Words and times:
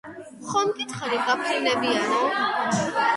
ხომ 0.51 0.69
გითხარი 0.79 1.19
გაფრინდებიანო 1.27 2.49